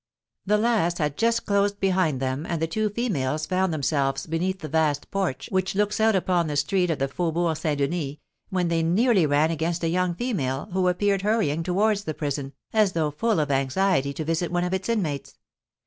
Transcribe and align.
The 0.47 0.57
last 0.57 0.97
had 0.97 1.15
just 1.15 1.45
closed 1.45 1.79
behind 1.79 2.19
them, 2.19 2.43
and 2.49 2.59
the 2.59 2.65
two 2.65 2.89
females 2.89 3.45
found 3.45 3.71
themselves 3.71 4.25
beneath 4.25 4.61
the 4.61 4.67
vast 4.67 5.11
porch 5.11 5.47
which 5.51 5.75
looks 5.75 5.99
out 5.99 6.15
upon 6.15 6.47
the 6.47 6.55
street 6.55 6.89
of 6.89 6.97
the 6.97 7.07
Faubourg 7.07 7.55
St. 7.55 7.77
Denis, 7.77 8.17
when 8.49 8.69
they 8.69 8.81
nearly 8.81 9.27
ran 9.27 9.51
against 9.51 9.83
a 9.83 9.89
young 9.89 10.15
female, 10.15 10.69
who 10.73 10.87
appeared 10.87 11.21
hurrying 11.21 11.61
towards 11.61 12.05
the 12.05 12.15
prison, 12.15 12.53
as 12.73 12.93
though 12.93 13.11
full 13.11 13.39
of 13.39 13.51
anxiety 13.51 14.11
to 14.13 14.25
visit 14.25 14.51
one 14.51 14.63
of 14.63 14.73
its 14.73 14.89
inmates. 14.89 15.37